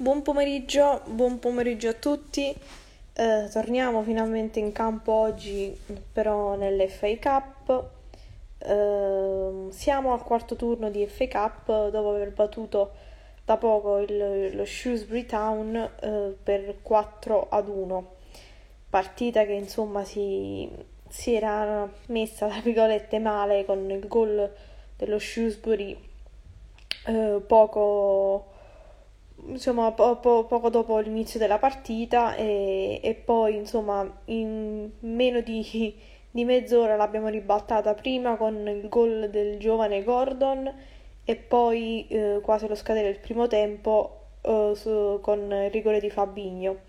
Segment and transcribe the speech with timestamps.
[0.00, 2.54] Buon pomeriggio, buon pomeriggio a tutti.
[3.14, 5.76] Eh, torniamo finalmente in campo oggi,
[6.12, 7.88] però nell'FA Cup.
[8.58, 12.92] Eh, siamo al quarto turno di FA Cup dopo aver battuto
[13.44, 18.10] da poco il, lo Shrewsbury Town eh, per 4 ad 1.
[18.88, 20.70] Partita che insomma si,
[21.08, 24.48] si era messa tra virgolette male con il gol
[24.96, 25.98] dello Shrewsbury
[27.06, 28.57] eh, poco
[29.48, 35.94] insomma, po- po- poco dopo l'inizio della partita e, e poi insomma in meno di,
[36.30, 40.72] di mezz'ora l'abbiamo ribaltata prima con il gol del giovane Gordon
[41.24, 46.10] e poi eh, quasi allo scadere del primo tempo eh, su, con il rigore di
[46.10, 46.86] Fabigno.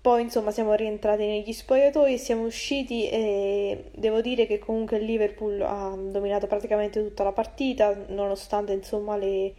[0.00, 5.04] Poi insomma siamo rientrati negli spogliatoi e siamo usciti e devo dire che comunque il
[5.04, 9.52] Liverpool ha dominato praticamente tutta la partita nonostante insomma le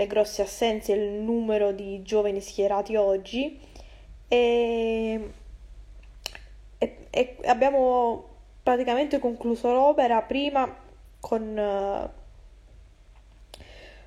[0.00, 3.60] le grosse assenze il numero di giovani schierati oggi.
[4.28, 5.30] E,
[6.78, 8.24] e, e abbiamo
[8.62, 10.74] praticamente concluso l'opera prima
[11.18, 12.10] con,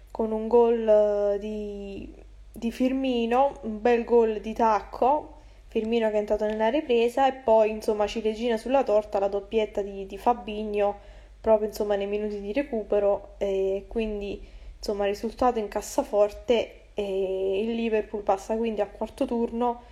[0.09, 2.11] con un gol di,
[2.52, 7.72] di Firmino, un bel gol di tacco Firmino che è entrato nella ripresa e poi
[7.72, 11.00] insomma ciliegina sulla torta la doppietta di, di Fabigno
[11.41, 14.39] proprio insomma nei minuti di recupero e quindi
[14.84, 19.84] insomma risultato in cassaforte e il Liverpool passa quindi al quarto turno.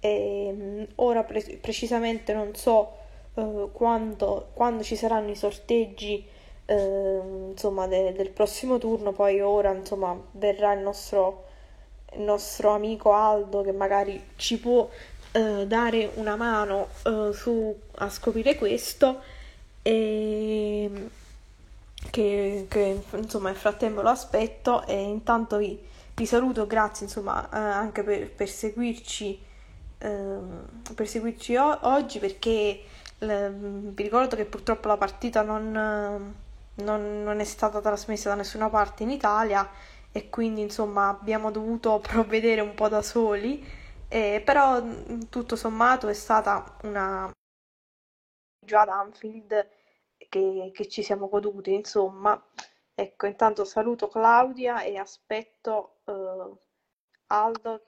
[0.00, 2.92] E mm, ora pre- precisamente non so
[3.34, 6.24] uh, quando, quando, ci saranno i sorteggi
[6.66, 9.12] uh, insomma de- del prossimo turno.
[9.12, 11.44] Poi ora insomma verrà il nostro,
[12.12, 14.88] il nostro amico Aldo che magari ci può
[15.32, 16.88] uh, dare una mano
[17.32, 19.20] su, a scoprire questo.
[19.80, 20.90] E
[22.10, 25.78] che, che insomma nel frattempo lo aspetto e intanto vi,
[26.14, 29.40] vi saluto, grazie insomma eh, anche per, per seguirci,
[29.98, 30.38] eh,
[30.94, 32.82] per seguirci o- oggi perché
[33.18, 35.70] le, vi ricordo che purtroppo la partita non,
[36.74, 39.68] non, non è stata trasmessa da nessuna parte in Italia
[40.12, 43.64] e quindi insomma abbiamo dovuto provvedere un po' da soli,
[44.08, 44.82] eh, però
[45.28, 47.30] tutto sommato è stata una
[48.64, 49.77] già Anfield
[50.28, 52.40] che, che ci siamo goduti, insomma.
[52.94, 56.58] Ecco, intanto saluto Claudia e aspetto uh,
[57.28, 57.84] Aldo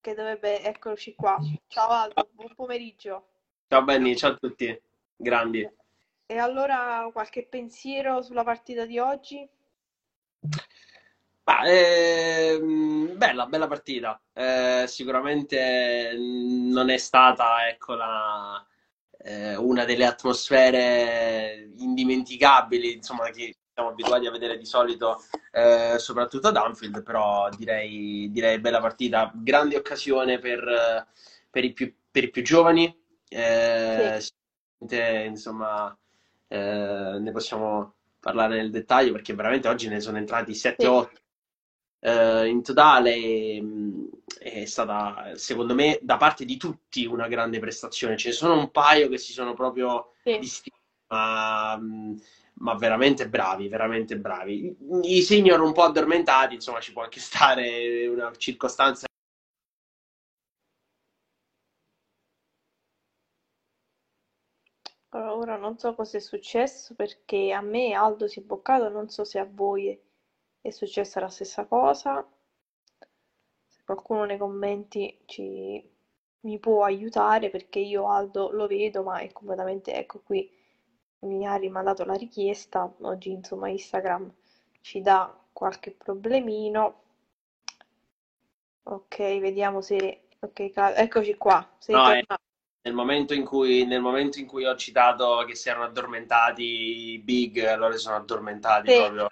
[0.00, 1.38] che dovrebbe eccoci qua.
[1.66, 3.28] Ciao Aldo, buon pomeriggio.
[3.68, 4.82] Ciao Benny, ciao a tutti,
[5.16, 5.68] grandi.
[6.26, 9.48] E allora qualche pensiero sulla partita di oggi?
[11.44, 14.20] Ah, eh, bella, bella partita.
[14.32, 18.64] Eh, sicuramente non è stata ecco, la,
[19.22, 25.22] eh, una delle atmosfere indimenticabili, insomma, che siamo abituati a vedere di solito,
[25.52, 31.06] eh, soprattutto ad Anfield, però direi, direi bella partita, grande occasione per,
[31.50, 32.94] per, i, più, per i più giovani,
[33.28, 35.24] eh, sì.
[35.26, 35.96] insomma,
[36.48, 41.18] eh, ne possiamo parlare nel dettaglio perché veramente oggi ne sono entrati 7-8 sì.
[42.02, 43.62] Uh, in totale
[44.38, 48.16] è stata, secondo me, da parte di tutti una grande prestazione.
[48.16, 50.38] Ce ne sono un paio che si sono proprio sì.
[50.38, 51.78] distinti, ma,
[52.54, 54.74] ma, veramente bravi, veramente bravi.
[55.02, 59.06] I senior un po' addormentati, insomma, ci può anche stare una circostanza.
[65.12, 69.24] Ora non so cosa è successo perché a me Aldo si è boccato, non so
[69.24, 69.98] se a voi
[70.60, 72.26] è successa la stessa cosa.
[73.84, 75.82] Qualcuno nei commenti ci,
[76.40, 80.48] mi può aiutare perché io Aldo lo vedo ma è completamente ecco qui
[81.20, 82.92] mi ha rimandato la richiesta.
[83.00, 84.32] Oggi insomma Instagram
[84.80, 87.02] ci dà qualche problemino.
[88.84, 91.68] Ok vediamo se ok eccoci qua.
[91.88, 92.22] No, è,
[92.82, 97.18] nel, momento in cui, nel momento in cui ho citato che si erano addormentati i
[97.18, 98.96] big loro sono addormentati sì.
[98.96, 99.30] proprio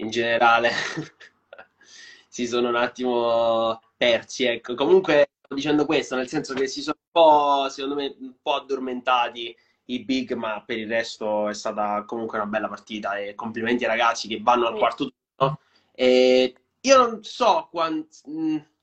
[0.00, 0.70] in generale
[2.28, 4.44] si sono un attimo persi.
[4.44, 4.74] Ecco.
[4.74, 8.54] Comunque, sto dicendo questo, nel senso che si sono un po', secondo me, un po'
[8.54, 9.54] addormentati
[9.86, 13.90] i big, ma per il resto è stata comunque una bella partita e complimenti ai
[13.90, 15.58] ragazzi che vanno al quarto turno.
[15.92, 18.08] E io non so quant...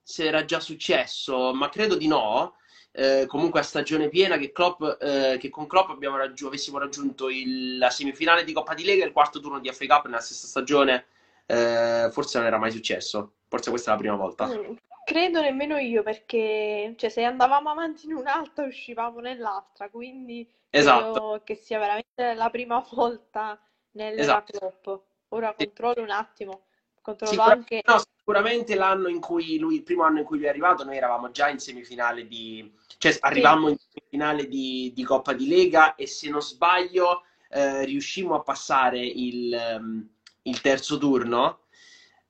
[0.03, 2.55] se era già successo, ma credo di no.
[2.91, 7.77] Eh, comunque a stagione piena che, Klopp, eh, che con Klopp raggiu- avessimo raggiunto il,
[7.77, 10.47] la semifinale di Coppa di Lega e il quarto turno di FA Cup nella stessa
[10.47, 11.05] stagione
[11.47, 13.37] eh, forse non era mai successo.
[13.47, 14.47] Forse questa è la prima volta.
[14.47, 21.41] Mm, credo nemmeno io, perché cioè, se andavamo avanti in un'altra uscivamo nell'altra, quindi esatto.
[21.43, 23.59] che sia veramente la prima volta
[23.91, 25.05] nell'era esatto.
[25.29, 25.65] Ora sì.
[25.65, 26.65] controllo un attimo.
[27.01, 27.81] controllo Sicura- anche...
[27.85, 30.97] no, sicuramente l'anno in cui lui, il primo anno in cui lui è arrivato, noi
[30.97, 36.07] eravamo già in semifinale di, cioè arrivammo in semifinale di, di Coppa di Lega e
[36.07, 40.09] se non sbaglio eh, riuscimmo a passare il, ehm,
[40.47, 41.61] il terzo turno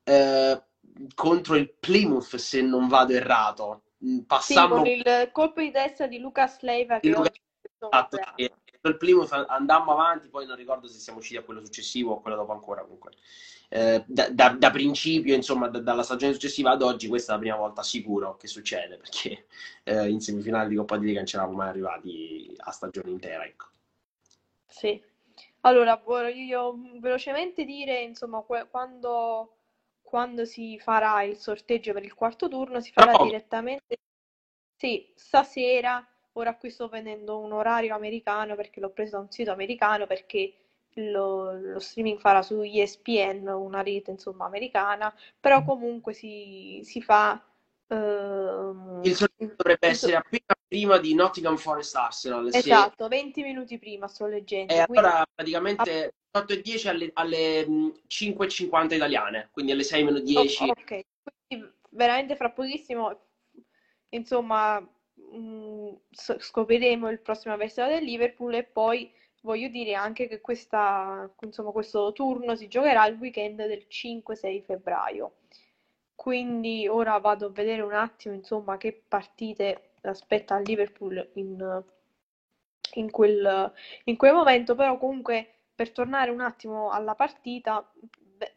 [0.03, 0.61] eh,
[1.13, 3.83] contro il Plymouth, se non vado errato.
[4.05, 7.31] Mm, Sì, Passammo con il colpo di testa di Lucas Leiva che Luca-
[7.79, 8.17] esatto,
[8.87, 12.21] il Plymouth andammo avanti, poi non ricordo se siamo usciti a quello successivo o a
[12.21, 13.11] quello dopo ancora comunque.
[13.69, 17.41] Eh, da, da- da principio, insomma, da- dalla stagione successiva ad oggi, questa è la
[17.41, 19.47] prima volta sicuro che succede, perché
[19.83, 23.65] eh, in semifinale di Coppa di Lega non c'eravamo mai arrivati a stagione intera, ecco.
[24.67, 25.01] Sì.
[25.67, 29.57] Allora, voglio velocemente dire, insomma, que- quando,
[30.01, 33.25] quando si farà il sorteggio per il quarto turno, si farà Tra poco.
[33.25, 33.97] direttamente,
[34.75, 36.05] sì, stasera.
[36.33, 40.53] Ora qui sto vedendo un orario americano perché l'ho preso da un sito americano perché
[40.95, 47.43] lo, lo streaming farà su ESPN, una rete insomma americana, però comunque si, si fa
[47.87, 53.77] ehm, Il sorteggio dovrebbe essere appena prima di Nottingham Forest Arsenal, se- esatto, 20 minuti
[53.77, 59.49] prima sto leggendo, e quindi allora praticamente 8 e 10 alle, alle mh, 5.50 italiane,
[59.51, 60.69] quindi alle 6 meno Oh, 10.
[60.69, 61.05] ok,
[61.47, 63.17] quindi veramente fra pochissimo,
[64.09, 69.11] insomma, mh, s- scopriremo il prossimo avversario del Liverpool e poi
[69.41, 75.37] voglio dire anche che questa, insomma, questo turno si giocherà il weekend del 5-6 febbraio.
[76.17, 81.83] Quindi ora vado a vedere un attimo, insomma, che partite aspetta il Liverpool in,
[82.95, 83.71] in quel,
[84.05, 87.87] in quel momento, però comunque per tornare un attimo alla partita,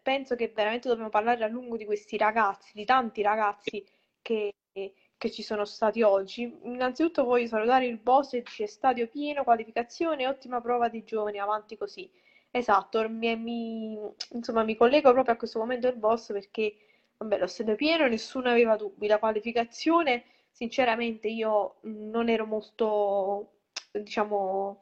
[0.03, 3.85] penso che veramente dobbiamo parlare a lungo di questi ragazzi, di tanti ragazzi
[4.23, 6.43] che, che ci sono stati oggi.
[6.65, 11.77] Innanzitutto voglio salutare il boss che dice stadio pieno, qualificazione, ottima prova di giovani, avanti
[11.77, 12.11] così.
[12.51, 13.99] Esatto, mi, mi-
[14.33, 16.75] insomma mi collego proprio a questo momento del boss perché,
[17.21, 19.07] vabbè, lo stadio pieno, nessuno aveva dubbi.
[19.07, 23.53] La qualificazione, sinceramente, io mh, non ero molto,
[23.93, 24.81] diciamo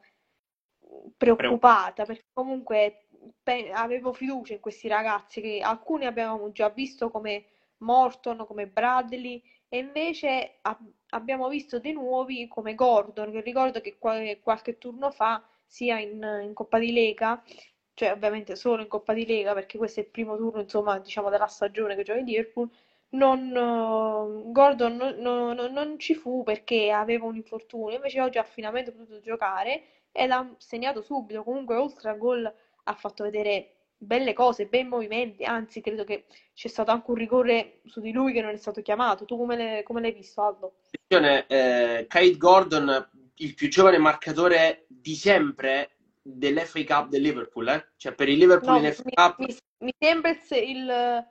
[1.17, 3.05] preoccupata perché comunque
[3.43, 7.45] pe- avevo fiducia in questi ragazzi che alcuni abbiamo già visto come
[7.77, 13.97] Morton, come Bradley e invece ab- abbiamo visto dei nuovi come Gordon che ricordo che
[13.97, 17.41] qua- qualche turno fa sia in, in Coppa di Lega
[17.99, 21.29] cioè ovviamente solo in Coppa di Lega perché questo è il primo turno insomma diciamo
[21.29, 22.69] della stagione che gioca in Liverpool
[23.09, 28.43] non, eh, Gordon non, non- non- ci fu perché aveva un infortunio invece oggi ha
[28.43, 31.43] finalmente potuto giocare ed ha segnato subito.
[31.43, 32.51] Comunque, oltre al gol,
[32.83, 35.43] ha fatto vedere belle cose, bei movimenti.
[35.43, 38.81] Anzi, credo che c'è stato anche un rigore su di lui che non è stato
[38.81, 39.25] chiamato.
[39.25, 40.73] Tu come l'hai come l'hai visto, Aldo?
[41.07, 45.98] Eh, Kate Gordon, il più giovane marcatore di sempre
[46.37, 47.91] dell'FA Cup del Liverpool, eh?
[47.97, 51.27] Cioè per il Liverpool No, in mi, Cup mi- mi sembra il,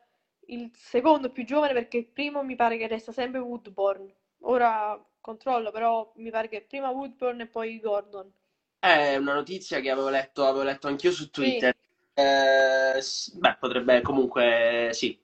[0.46, 4.12] il- secondo più giovane perché il primo mi pare che resta sempre Woodburn.
[4.42, 8.32] Ora controllo, però mi pare che prima Woodburn e poi Gordon.
[8.78, 11.74] è una notizia che avevo letto, avevo letto anch'io su Sì, Twitter.
[12.14, 15.18] Eh, s- beh, potrebbe comunque, sì,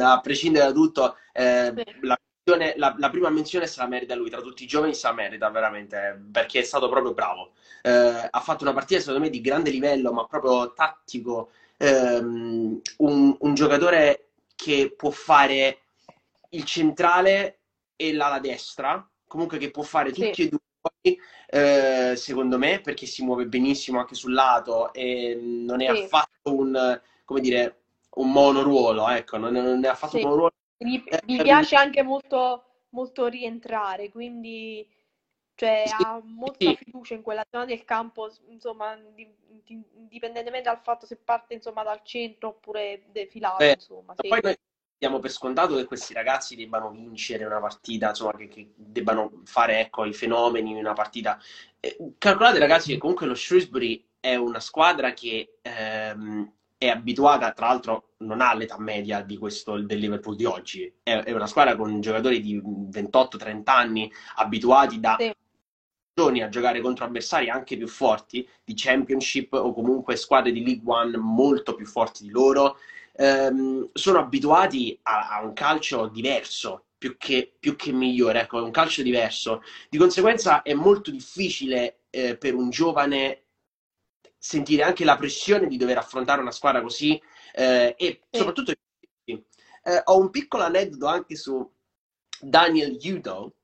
[0.00, 2.18] a prescindere da tutto, eh, sì, la,
[2.76, 5.48] la- la prima menzione se la merita lui, tra tutti i giovani se la merita
[5.50, 7.52] veramente, perché è stato proprio bravo.
[7.82, 11.50] Eh, ha fatto una partita secondo me di grande livello, ma proprio tattico,
[11.82, 15.78] Ehm, un, un giocatore che può fare
[16.50, 17.60] il centrale
[17.96, 20.60] e l'ala destra, comunque che può fare sì, tutti e due,
[21.48, 26.54] eh, secondo me, perché si muove benissimo anche sul lato e non è sì, affatto
[26.54, 27.80] un, come dire,
[28.16, 30.24] un monoruolo, ecco, non, non è affatto un sì.
[30.24, 30.52] monoruolo.
[30.82, 34.86] Gli, gli Ehm, piace anche molto, molto rientrare, quindi
[35.54, 39.30] cioè, sì, ha molta sì, fiducia in quella zona del campo, insomma, di-
[39.64, 44.26] di- indipendentemente dal fatto se parte insomma, dal centro oppure defilato, Beh, insomma, sì.
[44.26, 44.56] poi noi
[44.98, 49.80] diamo per scontato che questi ragazzi debbano vincere una partita, insomma, che, che debbano fare,
[49.80, 51.38] ecco, i fenomeni in una partita.
[51.78, 57.66] Eh, calcolate, ragazzi, che comunque lo Shrewsbury è una squadra che ehm, è abituata, tra
[57.66, 60.90] l'altro, non ha l'età media di questo del Liverpool di oggi.
[61.02, 65.30] È, è una squadra con giocatori di 28-30 anni, abituati da Sì,
[66.10, 70.90] stagioni a giocare contro avversari anche più forti di Championship o comunque squadre di League
[70.90, 72.78] One molto più forti di loro,
[73.12, 78.62] ehm, sono abituati a, a un calcio diverso, più che, più che migliore, ecco, è
[78.62, 79.62] un calcio diverso.
[79.90, 83.42] Di conseguenza è molto difficile eh, per un giovane
[84.42, 87.20] sentire anche la pressione di dover affrontare una squadra così
[87.52, 91.70] eh, e soprattutto eh, ho un piccolo aneddoto anche su
[92.40, 93.54] Daniel Udo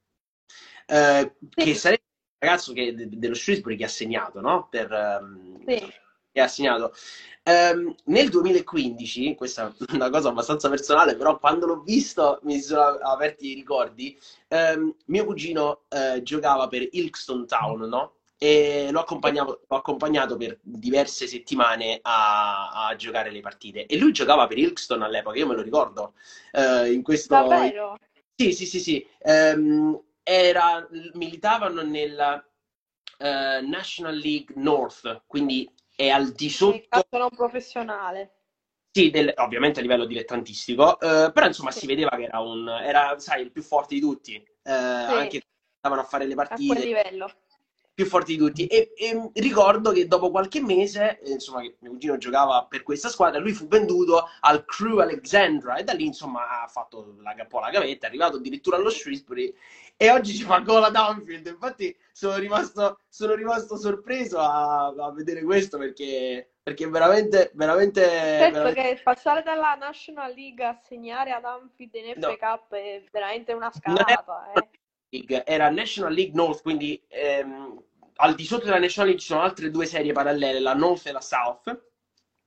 [0.87, 4.68] eh, che sì, sarebbe il ragazzo che- de- dello Shrewsbury che ha segnato, no?
[4.68, 5.92] Per, ehm, sì,
[6.37, 6.92] e ha segnato.
[7.45, 12.83] Um, nel 2015, questa è una cosa abbastanza personale, però quando l'ho visto mi sono
[12.83, 14.18] aperti i ricordi.
[14.49, 18.16] Um, mio cugino uh, giocava per Ilkeston Town, no?
[18.38, 23.87] E l'ho accompagnato, l'ho accompagnato per diverse settimane a, a, giocare le partite.
[23.87, 26.14] E lui giocava per Ilkeston all'epoca, io me lo ricordo.
[26.52, 27.35] Uh, in questo...
[27.35, 27.97] Davvero?
[28.35, 29.07] Sì, sì, sì, sì.
[29.21, 32.35] Um, era, militavano nella
[33.19, 37.07] uh, National League North, quindi è al di sotto...
[37.11, 38.33] non professionale.
[38.90, 41.81] Sì, del, ovviamente a livello dilettantistico, uh, però insomma sì.
[41.81, 44.73] si vedeva che era un, era, sai, il più forte di tutti, uh, sì.
[44.73, 45.43] anche
[45.78, 46.73] stavano a fare le partite.
[46.73, 47.31] A quel livello
[47.97, 48.67] più forti di tutti.
[48.67, 53.09] E, e, ricordo che dopo qualche mese, eh, insomma, che mio cugino giocava per questa
[53.09, 57.47] squadra, lui fu venduto al Crew Alexandra e da lì, insomma, ha fatto la, un
[57.49, 59.50] po' la gavetta, è arrivato addirittura allo Shrewsbury
[59.97, 61.47] e oggi ci fa gol ad Anfield.
[61.47, 68.59] Infatti sono rimasto, sono rimasto sorpreso a, a vedere questo perché perché veramente, veramente, certo
[68.59, 68.95] veramente...
[68.97, 72.37] che passare dalla National League a segnare ad Anfield in FA no.
[72.37, 74.50] Cup è veramente una scalata.
[74.53, 74.59] È...
[74.59, 74.69] Eh.
[75.44, 77.82] Era National League North, quindi ehm,
[78.16, 81.12] al di sotto della National League ci sono altre due serie parallele, la North e
[81.12, 81.82] la South.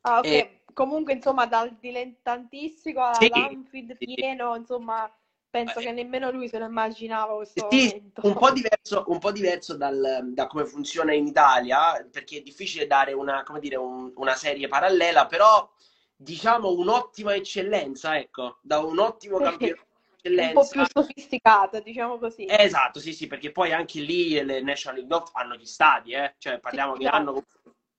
[0.02, 0.26] Ah, ok.
[0.26, 0.54] E...
[0.74, 5.12] Comunque, insomma, dal dilettantistico all'Anfield sì, pieno, insomma,
[5.50, 9.32] penso eh, che nemmeno lui se lo immaginava questo sì, un po' diverso, un po
[9.32, 14.36] diverso dal, da come funziona in Italia, perché è difficile dare una, dire, un, una
[14.36, 15.70] serie parallela, però
[16.16, 19.88] diciamo un'ottima eccellenza, ecco, da un ottimo campionato
[20.24, 22.46] un po' più sofisticata, diciamo così.
[22.48, 26.36] Esatto, sì, sì, perché poi anche lì le National League North hanno gli stadi, eh?
[26.38, 27.44] cioè parliamo sì, che hanno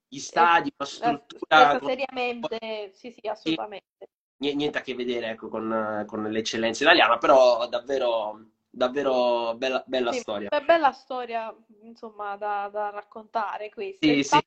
[0.07, 1.79] gli stadi, una struttura...
[1.79, 1.89] Con...
[1.89, 4.09] seriamente, sì, sì, assolutamente.
[4.37, 10.19] Niente a che vedere ecco, con, con l'eccellenza italiana, però davvero, davvero bella, bella sì,
[10.19, 10.49] storia.
[10.65, 14.05] Bella storia, insomma, da, da raccontare questa.
[14.05, 14.39] Sì, sì.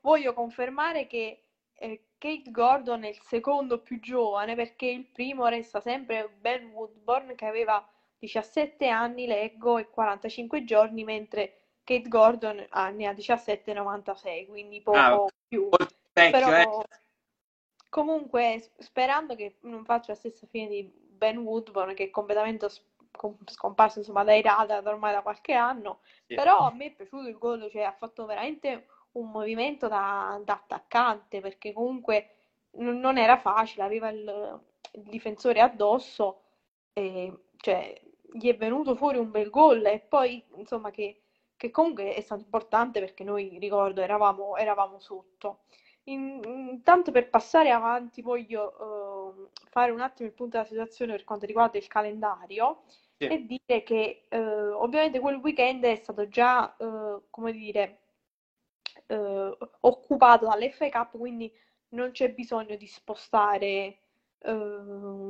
[0.00, 1.42] Voglio confermare che
[1.74, 7.34] eh, Kate Gordon è il secondo più giovane perché il primo resta sempre Ben Woodburn
[7.34, 7.86] che aveva
[8.18, 14.96] 17 anni, leggo, e 45 giorni, mentre Kate Gordon ha, ne ha 17,96, quindi poco
[14.96, 15.68] ah, più.
[16.14, 16.86] Vecchio, Però, eh.
[17.90, 22.68] comunque, sperando che non faccia la stessa fine di Ben Woodburn, che è completamente
[23.44, 26.34] scomparso insomma, dai radar ormai da qualche anno, sì.
[26.36, 30.54] però a me è piaciuto il gol, cioè ha fatto veramente un movimento da, da
[30.54, 32.30] attaccante perché comunque
[32.76, 34.60] non, non era facile, aveva il,
[34.92, 36.42] il, difensore addosso
[36.92, 38.00] e cioè,
[38.32, 41.22] gli è venuto fuori un bel gol e poi insomma che,
[41.56, 45.60] che comunque è stato importante perché noi ricordo eravamo, eravamo sotto.
[46.06, 51.46] Intanto per passare avanti voglio uh, fare un attimo il punto della situazione per quanto
[51.46, 52.82] riguarda il calendario
[53.16, 53.26] sì.
[53.26, 54.36] e dire che uh,
[54.74, 58.03] ovviamente quel weekend è stato già, uh, come dire,
[59.06, 61.52] eh, occupato dall'FA Cup, quindi
[61.90, 63.98] non c'è bisogno di spostare
[64.38, 64.52] eh,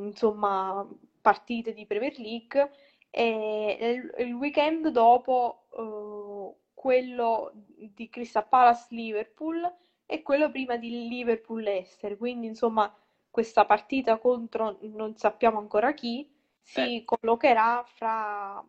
[0.05, 0.87] insomma,
[1.21, 2.71] partite di Premier League.
[3.11, 9.73] E il weekend dopo eh, quello di Crystal Palace Liverpool
[10.05, 12.17] e quello prima di Liverpool Leicester.
[12.17, 12.93] Quindi, insomma,
[13.31, 16.29] questa partita contro non sappiamo ancora chi
[16.61, 17.05] si eh.
[17.05, 18.65] collocherà fra,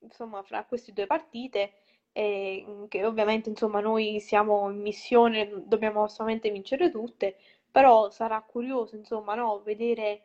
[0.00, 1.72] insomma, fra queste due partite
[2.12, 7.36] e che ovviamente insomma noi siamo in missione, dobbiamo assolutamente vincere tutte,
[7.70, 9.62] però sarà curioso insomma no?
[9.62, 10.22] vedere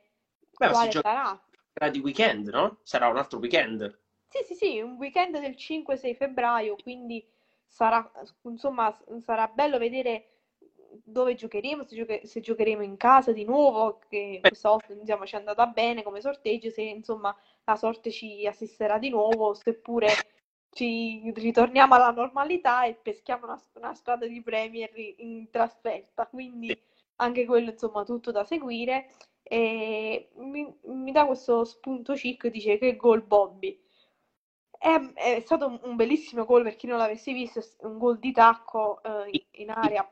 [0.58, 1.42] Beh, quale sarà.
[1.74, 2.78] Sarà di weekend, no?
[2.84, 4.00] Sarà un altro weekend.
[4.28, 7.24] Sì, sì, sì, un weekend del 5-6 febbraio, quindi
[7.66, 8.12] sarà,
[8.44, 10.28] insomma, sarà bello vedere
[11.04, 15.36] dove giocheremo, se, gioche- se, giocheremo in casa di nuovo, che questa volta insomma, ci
[15.36, 20.08] è andata bene come sorteggio, se insomma la sorte ci assisterà di nuovo, seppure
[20.74, 26.78] ci ritorniamo alla normalità e peschiamo una, una squadra di Premier in trasferta, quindi
[27.18, 29.10] anche quello insomma tutto da seguire.
[29.44, 33.80] E mi, mi dà questo spunto chic, dice che gol Bobby.
[34.78, 38.32] È, è stato un, un, bellissimo gol per chi non l'avesse visto, un gol di
[38.32, 40.10] tacco eh, in, in area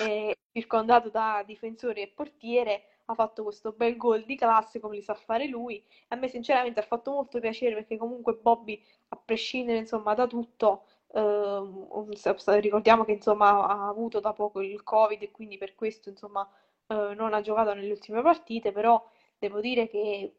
[0.00, 5.02] eh, circondato da difensore e portiere ha fatto questo bel gol di classe come li
[5.02, 5.82] sa fare lui.
[6.08, 10.84] A me sinceramente ha fatto molto piacere perché comunque Bobby, a prescindere insomma da tutto,
[11.12, 16.48] eh, ricordiamo che insomma ha avuto da poco il Covid e quindi per questo insomma
[16.88, 19.02] eh, non ha giocato nelle ultime partite, però
[19.38, 20.34] devo dire che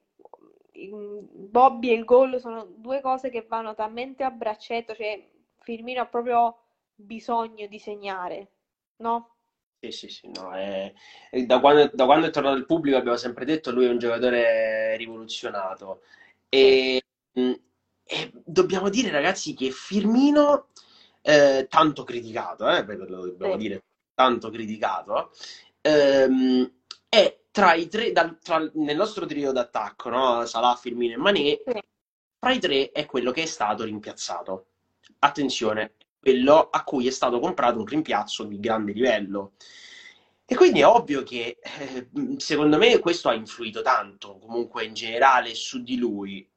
[0.77, 1.19] mm,
[1.49, 5.29] Bobby e il gol sono due cose che vanno talmente a braccetto, cioè
[5.59, 6.57] Firmino ha proprio
[6.95, 8.51] bisogno di segnare,
[8.97, 9.34] no?
[9.91, 10.91] Sì, sì, sì, no, è...
[11.45, 13.99] da, quando, da quando è tornato il pubblico abbiamo sempre detto che lui è un
[13.99, 16.01] giocatore rivoluzionato
[16.49, 17.03] e,
[17.39, 17.53] mm,
[18.03, 20.69] e dobbiamo dire ragazzi che Firmino,
[21.21, 23.59] eh, tanto criticato, eh, lo dobbiamo sì.
[23.59, 25.31] dire, tanto criticato,
[25.81, 26.71] ehm,
[27.09, 30.45] è tra i tre, dal, tra, nel nostro trio d'attacco, no?
[30.45, 31.83] Salah, Firmino e Mané, sì.
[32.39, 34.67] tra i tre è quello che è stato rimpiazzato.
[35.19, 35.93] Attenzione,
[36.25, 39.51] quello a cui è stato comprato un rimpiazzo di grande livello.
[40.43, 45.53] E quindi è ovvio che eh, secondo me questo ha influito tanto, comunque in generale,
[45.53, 46.47] su di lui.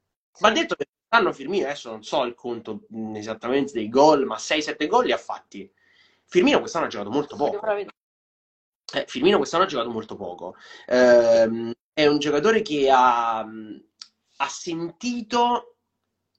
[0.40, 4.86] Va detto che quest'anno Firmino, adesso non so il conto esattamente dei gol, ma 6-7
[4.86, 5.70] gol li ha fatti.
[6.24, 7.60] Firmino quest'anno ha giocato molto poco.
[8.94, 10.56] Eh, Firmino quest'anno ha giocato molto poco.
[10.86, 15.76] Eh, è un giocatore che ha, ha sentito,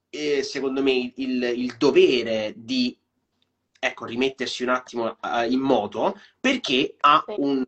[0.08, 2.96] eh, secondo me, il, il dovere di
[3.80, 7.64] ecco, rimettersi un attimo uh, in moto perché ha un,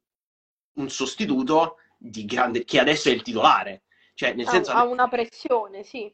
[0.74, 3.84] un, sostituto di grande, che adesso è il titolare.
[4.14, 6.12] Cioè, nel ha, senso, ha una pressione, sì.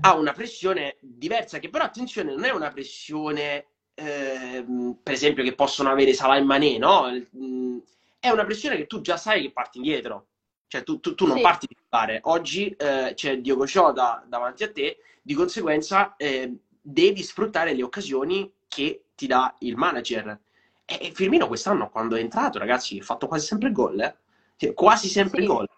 [0.00, 4.64] Ha una pressione diversa, che però, attenzione, non è una pressione, eh,
[5.02, 7.08] per esempio, che possono avere Salah e Mané, no?
[7.36, 7.78] Mm,
[8.18, 10.26] è una pressione che tu già sai che parti indietro.
[10.66, 11.42] Cioè, tu, tu, tu non sì.
[11.42, 12.18] parti di fare.
[12.24, 18.52] Oggi eh, c'è Diogo Ciota davanti a te, di conseguenza eh, devi sfruttare le occasioni
[18.68, 20.38] che ti dà il manager.
[20.84, 24.16] E Firmino quest'anno, quando è entrato, ragazzi, ha fatto quasi sempre gol, eh?
[24.56, 25.46] cioè, quasi sempre sì.
[25.46, 25.68] gol.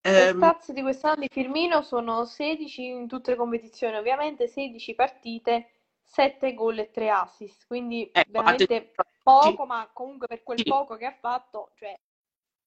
[0.00, 0.36] Le ehm...
[0.36, 5.70] stats di quest'anno di Firmino sono 16 in tutte le competizioni, ovviamente 16 partite,
[6.02, 10.64] 7 gol e 3 assist, quindi ecco, veramente poco, ma comunque per quel sì.
[10.64, 11.98] poco che ha fatto, cioè,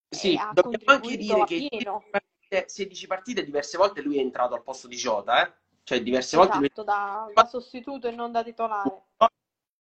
[0.10, 4.56] sì, eh, dobbiamo anche dire che 16 partite, 16 partite diverse volte lui è entrato
[4.56, 5.54] al posto di Jota, eh?
[5.84, 6.86] cioè diverse esatto, volte lui...
[6.86, 9.04] da, da sostituto e non da titolare.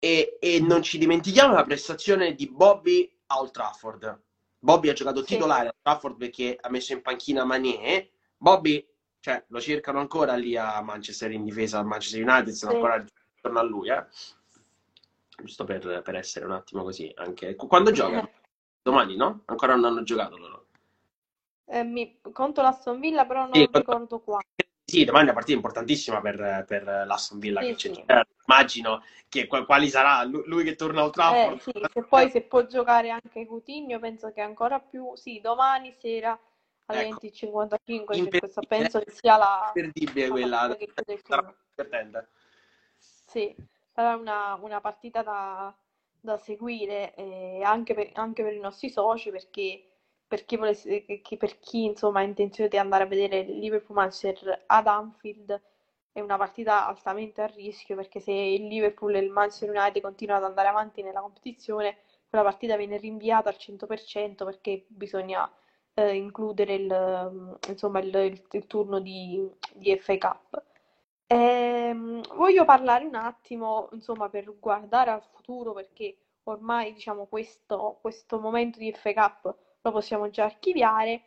[0.03, 4.21] E, e, non ci dimentichiamo la prestazione di Bobby a Old Trafford.
[4.59, 5.35] Bobby ha giocato sì.
[5.35, 8.11] titolare a Trafford perché ha messo in panchina Mané.
[8.37, 8.87] Bobby,
[9.21, 12.77] cioè, lo cercano ancora lì a Manchester in difesa al Manchester United, sono sì.
[12.79, 13.05] ancora
[13.35, 14.07] intorno a lui, eh.
[15.37, 17.13] Giusto per, per, essere un attimo così.
[17.17, 17.55] Anche...
[17.55, 18.29] Quando gioca?
[18.83, 19.43] Domani, no?
[19.47, 20.67] Ancora non hanno giocato loro.
[21.67, 22.19] Eh, mi...
[22.33, 24.41] Conto l'Aston Villa, però non sì, ricordo qua.
[24.85, 27.61] Sì, domani è una partita importantissima per, per l'Aston Villa.
[27.61, 28.05] Sì, che sì.
[28.51, 31.57] Immagino che quali sarà lui che torna al Trafford.
[31.57, 35.15] Eh, sì, se poi se può giocare anche Coutinho, penso che ancora più.
[35.15, 36.37] Sì, domani sera
[36.87, 37.21] alle ecco.
[37.27, 38.39] 20.55.
[38.39, 39.73] Questa penso che sia la.
[39.73, 40.77] Imperdibile quella.
[40.77, 40.93] Che
[42.99, 43.55] sì,
[43.93, 45.73] sarà una, una partita da,
[46.21, 49.85] da seguire eh, anche, per, anche per i nostri soci perché
[50.27, 51.05] per chi, volesse,
[51.39, 55.61] per chi insomma, ha intenzione di andare a vedere il Liverpool-Manchester ad Anfield
[56.13, 60.45] è una partita altamente a rischio perché se il Liverpool e il Manchester United continuano
[60.45, 65.51] ad andare avanti nella competizione quella partita viene rinviata al 100% perché bisogna
[65.95, 70.65] eh, includere il, insomma, il, il, il turno di, di, FA Cup.
[71.27, 78.39] Ehm, voglio parlare un attimo insomma, per guardare al futuro perché ormai diciamo, questo, questo
[78.41, 81.23] momento di FA Cup lo possiamo già archiviare,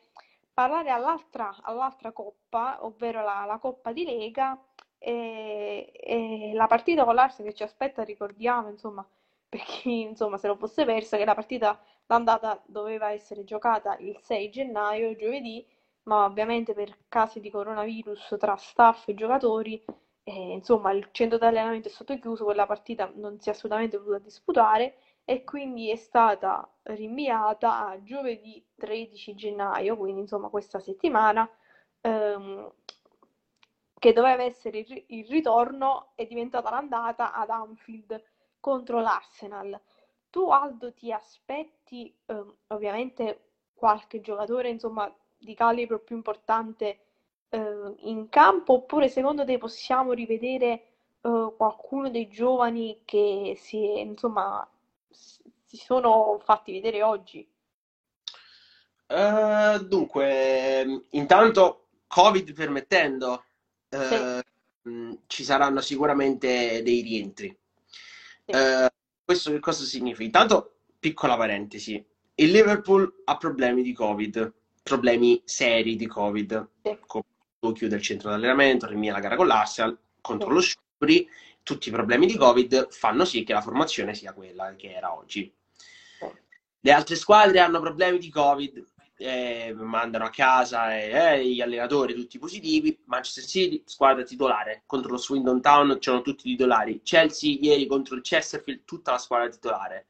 [0.54, 4.58] parlare all'altra, all'altra coppa, ovvero la, la, Coppa di Lega,
[5.04, 9.06] e, e la partita con l'Arsenal che ci aspetta, ricordiamo, insomma,
[9.50, 14.18] per chi insomma, se lo fosse persa, che la partita d'andata doveva essere giocata il
[14.22, 15.66] 6 gennaio, giovedì,
[16.04, 19.84] ma ovviamente per casi di coronavirus tra staff e giocatori,
[20.24, 23.98] eh, insomma, il centro di allenamento è stato chiuso, quella partita non si è assolutamente
[23.98, 31.50] voluta disputare e quindi è stata rinviata a giovedì 13 gennaio, quindi insomma questa settimana,
[32.02, 32.72] ehm,
[34.04, 38.22] che doveva essere il, il ritorno, è diventata l'andata ad Anfield
[38.60, 39.80] contro l'Arsenal.
[40.30, 47.00] Tu Aldo ti aspetti ehm, ovviamente qualche giocatore insomma di calibro più importante
[47.48, 50.68] eh, in campo oppure secondo te possiamo rivedere
[51.22, 54.70] eh, qualcuno dei giovani che si insomma
[55.12, 57.50] si sono fatti vedere oggi?
[59.08, 63.44] Uh, dunque, intanto, Covid permettendo,
[63.94, 65.20] sì.
[65.28, 67.56] ci saranno sicuramente dei rientri.
[68.46, 68.56] Sì.
[68.56, 68.88] Uh,
[69.24, 70.24] questo che cosa significa?
[70.24, 72.04] Intanto, piccola parentesi,
[72.36, 76.98] il Liverpool ha problemi di Covid, problemi seri di Covid, sì.
[77.74, 81.30] chiude il centro di allenamento, rinvia la gara con l'Arsenal, contro lo Sciuri,
[81.64, 85.52] tutti i problemi di Covid fanno sì che la formazione sia quella che era oggi.
[86.86, 88.84] Le altre squadre hanno problemi di Covid,
[89.18, 93.00] eh, mandano a casa eh, eh, gli allenatori tutti positivi.
[93.06, 97.02] Manchester City, squadra titolare contro lo Swindon Town, c'erano tutti i titolari.
[97.04, 100.08] Chelsea ieri contro il Chesterfield, tutta la squadra titolare.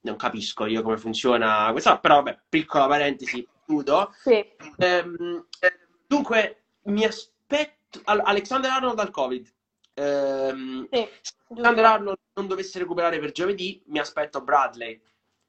[0.00, 4.12] Non capisco io come funziona questa, però vabbè, piccola parentesi, chiudo.
[4.22, 4.44] Sì.
[4.78, 5.46] Ehm,
[6.06, 9.52] dunque, mi aspetto Alexander Arnold dal Covid.
[9.94, 15.00] Ehm, sì, se Alexander Arnold non dovesse recuperare per giovedì, mi aspetto Bradley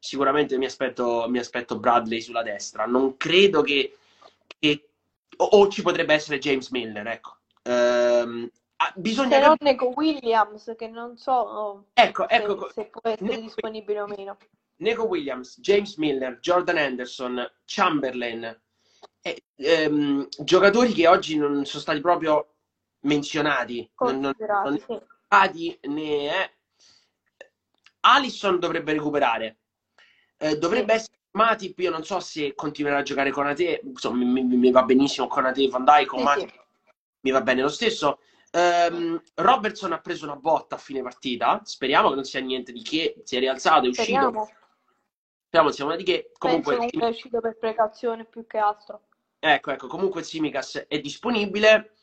[0.08, 2.86] sicuramente mi aspetto, mi aspetto Bradley sulla destra.
[2.86, 3.98] Non credo che,
[4.58, 4.89] che
[5.36, 7.36] o, o, ci potrebbe essere James Miller, ecco.
[7.63, 8.50] Ehm,
[8.96, 13.41] bisogna se non Neco Williams, che non so ecco, se, ecco, se può essere Neco,
[13.41, 14.38] disponibile o meno.
[14.78, 18.62] Neco Williams, James Miller, Jordan Anderson, Chamberlain,
[19.22, 22.54] eh, ehm, giocatori che oggi non sono stati proprio
[23.02, 25.78] menzionati, non, non, non sì.
[25.82, 26.52] né eh.
[28.02, 29.58] Allison dovrebbe recuperare,
[30.38, 30.97] eh, dovrebbe sì.
[31.00, 34.71] essere Matip, io non so se continuerà a giocare con Ate, insomma mi, mi, mi
[34.71, 36.60] va benissimo con Ate Van Dyke, con sì, Matip sì.
[37.21, 38.19] mi va bene lo stesso.
[38.50, 42.82] Um, Robertson ha preso una botta a fine partita, speriamo che non sia niente di
[42.82, 44.47] che, si è rialzato, è uscito.
[45.47, 45.71] Speriamo.
[45.71, 46.32] Sia una di che.
[46.38, 49.02] Comunque, comunque è uscito per precauzione più che altro.
[49.39, 51.93] Ecco, ecco, comunque Simicas è disponibile.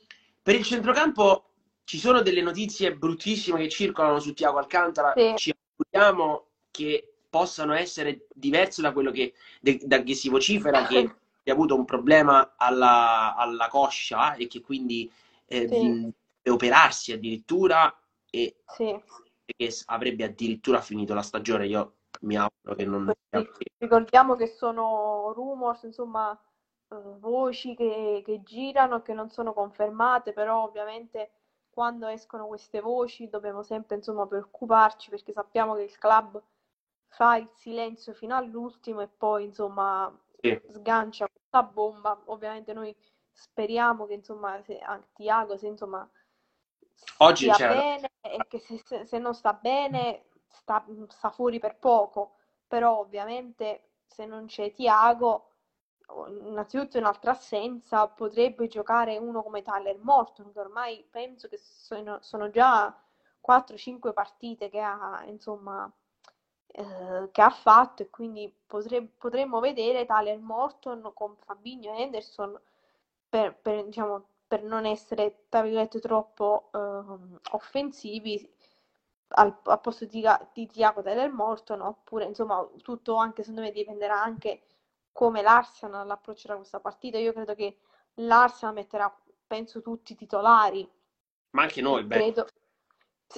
[0.42, 1.50] Per il centrocampo
[1.84, 5.12] ci sono delle notizie bruttissime che circolano su Tiago Alcantara.
[5.16, 5.32] Sì.
[5.36, 10.98] Ci auguriamo che possano essere diverse da quello che, de, da che si vocifera, che
[11.44, 15.10] ha avuto un problema alla, alla coscia e che quindi
[15.46, 16.12] eh, sì.
[16.40, 17.92] deve operarsi addirittura
[18.30, 18.96] e sì.
[19.44, 21.66] che avrebbe addirittura finito la stagione.
[21.66, 23.12] Io mi auguro che non...
[23.78, 26.40] Ricordiamo che sono rumors, insomma
[26.88, 31.32] eh, voci che, che girano, che non sono confermate, però ovviamente
[31.68, 36.40] quando escono queste voci dobbiamo sempre insomma preoccuparci perché sappiamo che il club
[37.14, 40.60] fa il silenzio fino all'ultimo e poi insomma sì.
[40.68, 42.20] sgancia questa bomba.
[42.26, 42.94] Ovviamente noi
[43.30, 46.08] speriamo che insomma se, anche Tiago se insomma
[47.18, 51.78] Oggi stia bene e che se, se, se non sta bene sta, sta, fuori per
[51.78, 55.50] poco, però ovviamente se non c'è Tiago
[56.42, 62.18] innanzitutto in altra assenza potrebbe giocare uno come Tyler Morton che ormai penso che sono,
[62.20, 62.94] sono già
[63.46, 65.90] 4-5 partite che ha insomma
[66.76, 72.60] eh, che ha fatto e quindi potre, potremmo vedere Tyler Morton con Fabinho e Henderson
[73.28, 75.46] per, per, diciamo, per non essere
[76.00, 78.52] troppo eh, offensivi
[79.36, 84.20] al, al posto di, di Tiago Tyler Morton oppure insomma tutto anche secondo me dipenderà
[84.20, 84.62] anche
[85.14, 87.18] come l'Arsenal approccerà questa partita.
[87.18, 87.78] Io credo che
[88.14, 90.90] l'Arsenal metterà, penso, tutti i titolari.
[91.50, 92.48] Ma anche noi, credo.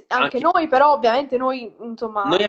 [0.08, 2.46] Anche, anche, noi, però ovviamente noi, insomma, noi,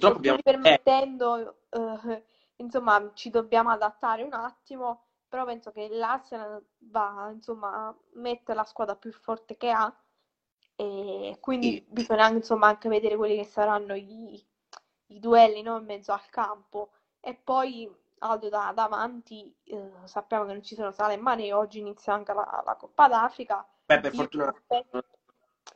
[0.00, 0.38] abbiamo...
[0.42, 2.24] permettendo, eh,
[2.56, 8.64] insomma, ci dobbiamo adattare un attimo, però penso che l'Arsenal va, insomma, a mettere la
[8.64, 9.94] squadra più forte che ha
[10.78, 11.86] e quindi sì.
[11.88, 14.44] bisogna insomma, anche vedere quelli che saranno i,
[15.06, 15.78] i duelli no?
[15.78, 20.90] in mezzo al campo e poi Aldo da, davanti, eh, sappiamo che non ci sono
[20.90, 23.66] sale e mani, oggi inizia anche la, la Coppa d'Africa.
[23.84, 24.48] Beh, per fortuna.
[24.48, 25.04] Aspetto,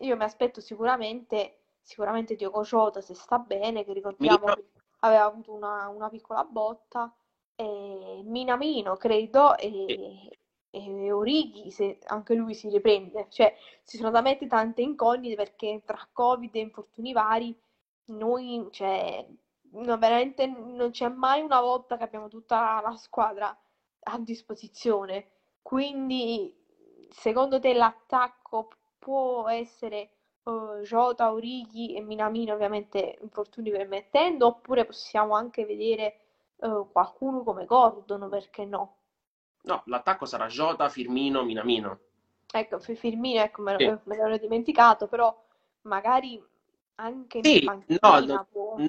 [0.00, 4.62] io mi aspetto sicuramente, sicuramente Diogo Jota se sta bene, che ricordiamo Mino.
[5.00, 7.14] aveva avuto una, una, piccola botta,
[7.54, 10.38] e Minamino credo, e,
[10.70, 13.26] e Orighi se anche lui si riprende.
[13.28, 17.58] Cioè, ci sono talmente tante incognite perché tra Covid e infortuni vari
[18.06, 19.26] noi, cioè,
[19.72, 23.56] no, veramente non c'è mai una volta che abbiamo tutta la squadra
[24.02, 25.30] a disposizione.
[25.62, 26.56] Quindi,
[27.10, 30.10] secondo te l'attacco può essere
[30.44, 36.18] uh, Jota, Orighi e Minamino, ovviamente infortuni permettendo, oppure possiamo anche vedere
[36.56, 38.96] uh, qualcuno come Gordon, perché no?
[39.62, 41.98] No, l'attacco sarà Jota, Firmino, Minamino.
[42.52, 43.84] Ecco, Firmino, ecco, me, sì.
[44.04, 45.36] me l'ero dimenticato, però
[45.82, 46.42] magari
[46.96, 48.76] anche sì, no, può...
[48.76, 48.88] no,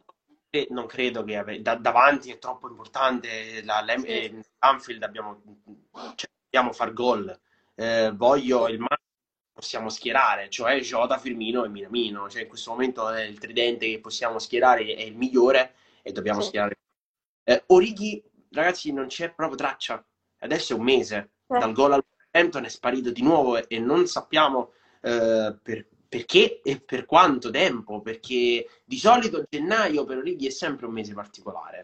[0.70, 1.62] non credo che ave...
[1.62, 3.64] da, davanti è troppo importante.
[3.64, 4.06] La, sì.
[4.06, 5.42] eh, Anfield abbiamo,
[6.16, 7.40] cioè, dobbiamo far gol.
[7.76, 8.80] Eh, voglio il
[9.62, 12.28] possiamo schierare, cioè Jota, Firmino e Minamino.
[12.28, 16.42] Cioè, in questo momento è il tridente che possiamo schierare è il migliore e dobbiamo
[16.42, 16.48] sì.
[16.48, 16.80] schierare.
[17.44, 20.04] Eh, Orighi, ragazzi, non c'è proprio traccia.
[20.40, 21.32] Adesso è un mese.
[21.48, 21.60] Eh.
[21.60, 24.72] Dal gol al Hampton è sparito di nuovo e, non sappiamo
[25.02, 28.02] eh, per, perché e per quanto tempo?
[28.02, 31.84] Perché di solito gennaio per Origi è sempre un mese particolare,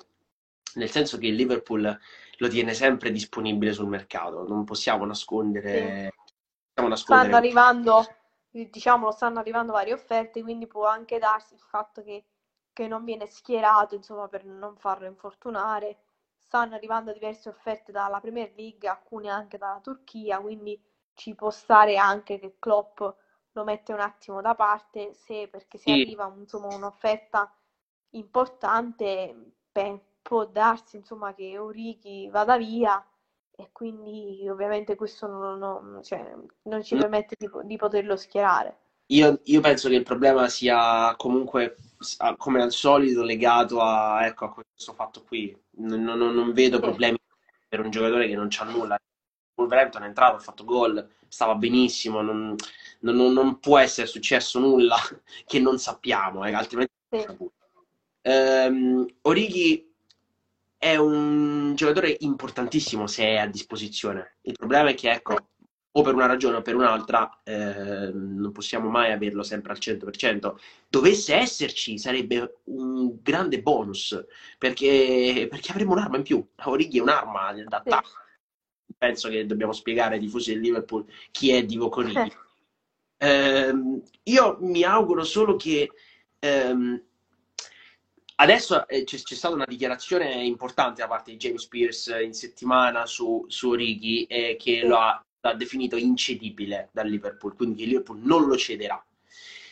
[0.76, 2.00] nel senso che il Liverpool
[2.38, 6.12] lo tiene sempre disponibile sul mercato, non possiamo nascondere...
[6.12, 6.26] Sì.
[6.86, 7.30] Nascondere...
[7.30, 8.06] Stanno arrivando,
[8.50, 12.26] diciamo, stanno arrivando varie offerte, quindi può anche darsi il fatto che,
[12.74, 16.00] che non viene schierato, insomma, per non farlo infortunare.
[16.38, 20.82] Stanno arrivando diverse offerte dalla Premier League, alcune anche dalla Turchia, quindi
[21.14, 23.02] ci può stare anche che Klopp
[23.52, 26.02] lo mette un attimo da parte se perché se sì.
[26.02, 27.52] arriva insomma, un'offerta
[28.12, 33.04] importante beh, può darsi insomma che Orighi vada via
[33.60, 36.32] e quindi ovviamente questo non, non, cioè,
[36.64, 37.00] non ci mm.
[37.00, 38.78] permette di, di, poterlo schierare.
[39.08, 41.76] Io, io penso che il problema sia comunque,
[42.38, 45.56] come al solito, legato a, ecco, a questo fatto qui.
[45.78, 47.18] Non, non- non vedo problemi
[47.68, 48.96] per un giocatore che non c'ha nulla.
[49.56, 52.56] Wolverhampton è entrato, ha fatto gol, stava benissimo, non,
[53.00, 54.98] non- non- non può essere successo nulla
[55.48, 57.26] che non sappiamo, eh, altrimenti sì,
[58.22, 59.87] Ehm, Origi
[60.78, 64.38] è un giocatore importantissimo se è a disposizione.
[64.42, 65.48] Il problema è che, sì, ecco,
[65.92, 70.60] o per una ragione o per un'altra, ehm, non possiamo mai averlo sempre al 100%.
[70.88, 74.24] Dovesse esserci, sarebbe un grande bonus,
[74.60, 76.48] perché, perché avremo un'arma in più.
[76.66, 77.64] Origi è un'arma sì.
[77.64, 78.10] d'attacco.
[78.98, 82.36] Penso che dobbiamo spiegare ai tifosi del Liverpool chi è Divock Eh, Origi.
[83.18, 85.90] Ehm, io mi auguro solo che
[86.40, 87.02] ehm,
[88.38, 93.06] adesso eh, c'è, c'è stata una dichiarazione importante da parte di James Spears in settimana
[93.06, 97.90] su, su Origi eh, che lo ha, l'ha definito incedibile dal Liverpool, quindi che il
[97.90, 99.02] Liverpool non lo cederà.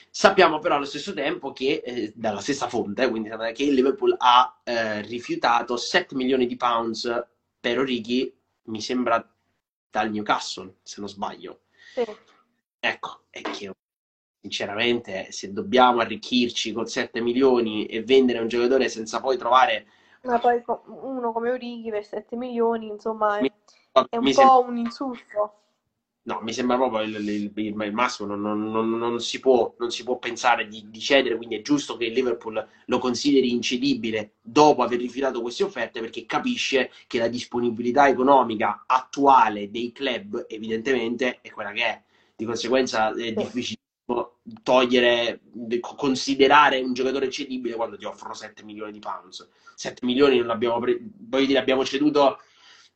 [0.10, 4.62] Sappiamo però allo stesso tempo che, eh, dalla stessa fonte, quindi che il Liverpool ha
[4.64, 7.26] eh, rifiutato 7 milioni di pounds
[7.60, 8.34] per Origi,
[8.68, 9.28] mi sembra
[9.90, 11.62] dal Newcastle, se non sbaglio.
[11.94, 12.04] sì.
[12.80, 13.72] Ecco, è che
[14.46, 19.88] sinceramente se dobbiamo arricchirci con 7 milioni e vendere un giocatore senza poi trovare...
[20.24, 23.50] Ma poi uno come Orighi per 7 milioni, insomma, Mi,
[24.10, 25.54] è, un mi sembra, po' un insulto.
[26.24, 29.76] no, mi sembra proprio il, il- il- il massimo, non, non- non- non si può,
[29.78, 33.52] non si può pensare di, di cedere, quindi è giusto che il Liverpool lo consideri
[33.52, 40.46] incedibile dopo aver rifiutato queste offerte perché capisce che la disponibilità economica attuale dei club
[40.50, 42.04] evidentemente è quella che è.
[42.36, 43.80] Di conseguenza è Sì, difficile
[44.62, 45.42] togliere,
[45.82, 49.48] considerare un giocatore cedibile quando ti offrono 7 milioni di pounds.
[49.76, 52.40] 7 milioni non abbiamo, pre- voglio dire, abbiamo ceduto,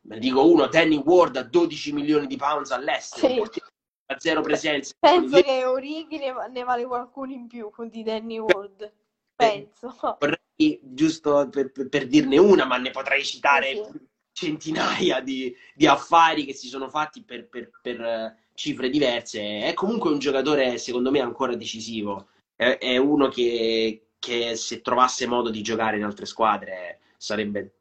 [0.00, 3.60] dico uno, Danny Ward a 12 milioni di pounds all'estero, sì.
[4.06, 4.94] a zero presenze.
[4.98, 8.92] Penso che Orighi ne, ne vale qualcuno in più di Danny Ward.
[9.34, 9.96] Penso.
[10.18, 16.44] Vorrei, giusto per, per- dirne una, ma ne potrei citare sì, centinaia di, di affari
[16.44, 19.62] che si sono fatti per, per- per, cifre diverse.
[19.62, 22.28] È comunque un giocatore, secondo me, ancora decisivo.
[22.54, 27.72] È, è uno che, che se trovasse modo di giocare in altre squadre sarebbe,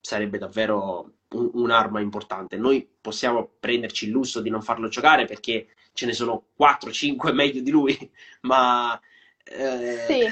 [0.00, 2.56] sarebbe davvero un- un'arma importante.
[2.56, 7.60] Noi possiamo prenderci il lusso di non farlo giocare perché ce ne sono 4-5 meglio
[7.60, 7.98] di lui,
[8.42, 8.98] ma
[9.42, 10.24] eh, sì.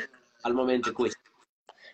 [0.42, 1.18] al momento è questo.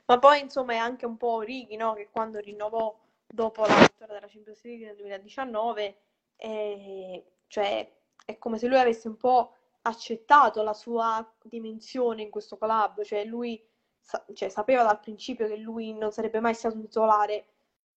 [0.04, 1.94] Ma poi insomma è anche un po' Orighi, no?
[1.94, 2.94] Che quando rinnovò
[3.26, 5.96] dopo la vittoria della Champions League nel 2019,
[6.36, 7.88] eh, cioè
[8.24, 13.24] è come se lui avesse un po' accettato la sua dimensione in questo club, cioè
[13.24, 13.60] lui
[14.00, 17.46] sa- cioè, sapeva dal principio che lui non sarebbe mai stato un titolare,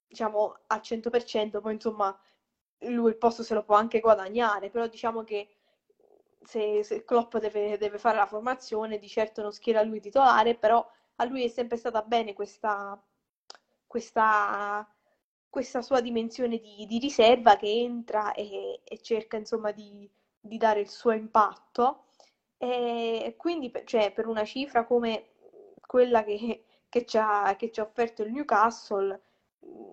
[0.08, 2.16] diciamo, al 100%, poi insomma
[2.82, 5.48] lui il posto se lo può anche guadagnare, però diciamo che
[6.44, 10.86] se, se Klopp deve, deve fare la formazione, di certo non schiera lui titolare, però
[11.16, 13.02] a lui è sempre stata bene questa,
[13.88, 14.88] questa,
[15.50, 20.80] questa sua dimensione di, di riserva che entra e, e cerca insomma di, di dare
[20.82, 22.04] il suo impatto.
[22.58, 25.28] E quindi cioè, per una cifra come
[25.86, 29.22] quella che, che ci ha, che ci ha offerto il Newcastle,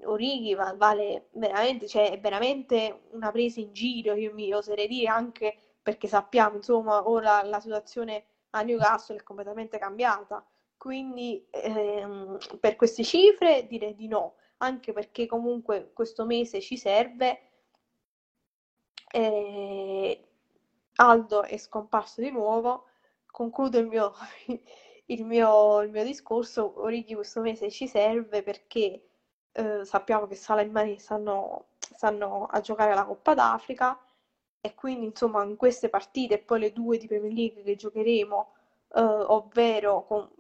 [0.05, 5.09] Orighi va- vale veramente, cioè è veramente una presa in giro, io mi oserei dire
[5.09, 10.45] anche perché sappiamo, insomma, ora la situazione a Newcastle è completamente cambiata.
[10.77, 17.40] Quindi ehm, per queste cifre direi di no, anche perché comunque questo mese ci serve.
[19.12, 20.29] E
[20.97, 22.87] Aldo è scomparso di nuovo.
[23.27, 24.12] Concludo il mio,
[25.07, 26.81] il mio, il mio discorso.
[26.83, 29.09] Origi questo mese ci serve perché
[29.53, 33.99] eh, sappiamo che Salah e Mané stanno, stanno a giocare la Coppa d'Africa
[34.61, 38.55] e quindi insomma in queste partite e poi le due di Premier League che giocheremo,
[38.97, 40.31] eh, ovvero con-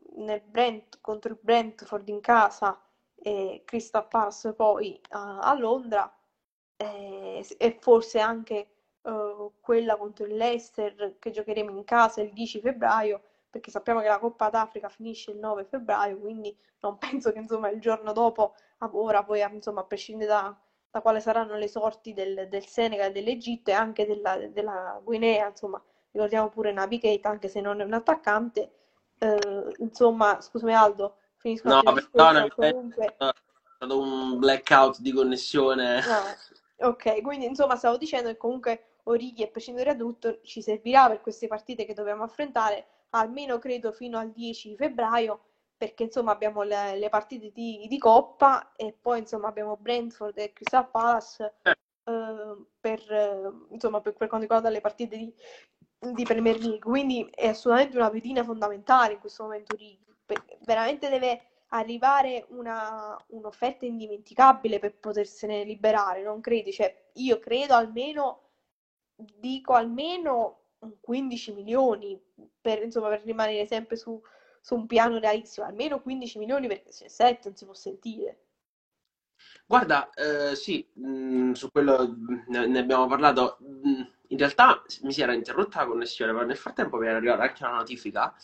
[0.46, 2.80] Brent- contro il Brentford in casa
[3.24, 6.14] e Crystal Palace poi a, a Londra
[6.76, 8.68] e, e forse anche
[9.00, 14.08] eh, quella contro il Leicester che giocheremo in casa il 10 febbraio perché sappiamo che
[14.08, 18.56] la Coppa d'Africa finisce il 9 febbraio quindi non penso che insomma il giorno dopo
[18.92, 20.54] ora poi insomma a prescindere da,
[20.90, 25.82] da quali saranno le sorti del, del Senegal, dell'Egitto e anche della, della Guinea insomma
[26.10, 28.70] ricordiamo pure Keita anche se non è un attaccante
[29.18, 35.98] eh, insomma scusami Aldo finisco No, discorso perdonami, è comunque stato un blackout di connessione.
[35.98, 36.34] Ah,
[36.88, 41.20] ok, quindi insomma stavo dicendo che comunque Orighi, a prescindere da tutto, ci servirà per
[41.20, 45.40] queste partite che dobbiamo affrontare, almeno credo fino al 10 di febbraio,
[45.76, 50.52] perché insomma abbiamo le, le partite di, di Coppa e poi insomma abbiamo Brentford e
[50.54, 55.34] Crystal Palace Eh, eh, per, eh, insomma, per, per quanto riguarda le partite di,
[55.98, 60.02] di Premier League, quindi è assolutamente una pedina fondamentale in questo momento Righi.
[60.64, 66.72] Veramente deve arrivare una, un'offerta indimenticabile per potersene liberare, non credi?
[66.72, 68.50] Cioè, io credo almeno,
[69.16, 70.60] dico almeno
[71.00, 72.20] 15 milioni
[72.60, 74.20] per, insomma, per rimanere sempre su,
[74.60, 78.38] su un piano realistico, almeno 15 milioni perché se 7 non si può sentire.
[79.66, 82.14] Guarda, eh, sì, mh, mm, su quello
[82.48, 83.58] ne, ne abbiamo parlato.
[83.62, 87.42] Mm, in realtà mi si era interrotta la connessione, ma nel frattempo mi era arrivata
[87.42, 88.34] anche una notifica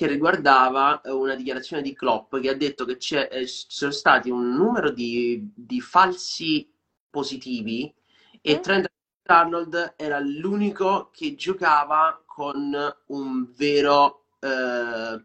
[0.00, 4.30] che riguardava eh, una dichiarazione di Klopp che ha detto che ci eh, sono stati
[4.30, 6.72] un numero di, di falsi
[7.10, 7.94] positivi
[8.40, 8.60] e mm.
[8.62, 8.90] Trent
[9.24, 12.74] Arnold era l'unico che giocava con
[13.08, 15.22] un vero eh,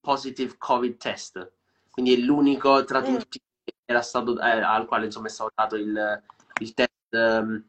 [0.00, 1.52] positive Covid test.
[1.90, 3.04] Quindi è l'unico tra mm.
[3.04, 3.42] tutti
[3.84, 6.22] era stato, eh, al quale insomma è stato dato il,
[6.62, 6.88] il test.
[7.10, 7.62] Um,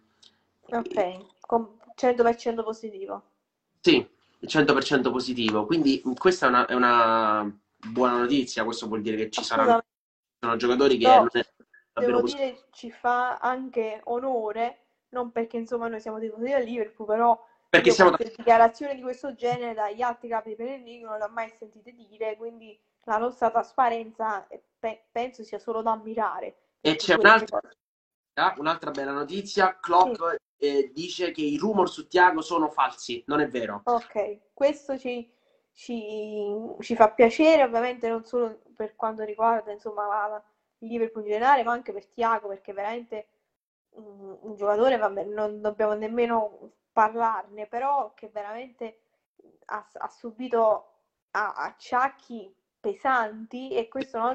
[0.70, 3.24] ok, con 100% positivo.
[3.82, 4.08] Sì,
[4.46, 5.66] 100% positivo.
[5.66, 7.60] Quindi questa è una, è una,
[7.92, 9.84] buona notizia, questo vuol dire che ci saranno
[10.40, 11.08] sono giocatori che...
[11.08, 11.28] No,
[11.94, 17.48] devo dire, ci fa anche onore, non perché insomma noi siamo tifosi del Liverpool, però
[17.70, 18.18] perché siamo da...
[18.18, 22.36] dichiarazioni di questo genere dagli altri capi di League non le ho mai sentite dire,
[22.36, 26.58] quindi la nostra trasparenza pe- penso sia solo da ammirare.
[26.82, 27.60] E c'è un'altra,
[28.58, 30.36] un'altra, bella notizia, Klopp sì.
[30.58, 33.82] Eh, dice che i rumor su Tiago sono falsi, non è vero.
[33.86, 35.30] Ok, questo ci,
[35.72, 40.44] ci, ci fa piacere, ovviamente non solo per quanto riguarda insomma, la,
[40.80, 43.28] il Liverpool in generale, ma anche per Tiago, perché veramente
[43.92, 49.00] un, un giocatore, vabbè, non dobbiamo nemmeno parlarne, però che veramente
[49.66, 50.92] ha, ha subito
[51.32, 54.34] acciacchi pesanti e questo non,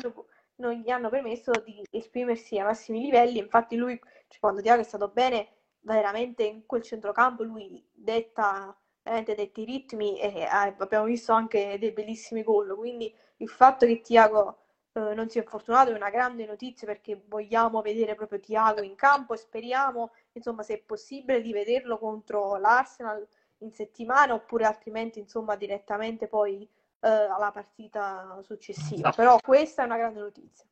[0.56, 3.38] non, gli hanno permesso di esprimersi ai massimi livelli.
[3.38, 5.48] Infatti lui, cioè, quando Tiago è stato bene,
[5.80, 11.78] veramente in quel centrocampo lui detta veramente detti i ritmi e eh, abbiamo visto anche
[11.78, 12.74] dei bellissimi gol.
[12.76, 14.58] Quindi il fatto che Tiago
[14.92, 19.34] eh, non sia infortunato è una grande notizia perché vogliamo vedere proprio Tiago in campo
[19.34, 23.26] e speriamo, insomma, se è possibile, di vederlo contro l'Arsenal
[23.58, 26.68] in settimana oppure altrimenti, insomma, direttamente poi
[27.00, 29.08] eh, alla partita successiva.
[29.08, 29.14] No.
[29.14, 30.66] Però questa è una grande notizia.